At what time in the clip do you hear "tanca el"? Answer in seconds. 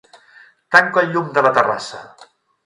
0.75-1.11